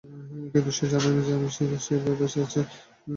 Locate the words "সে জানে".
0.71-1.09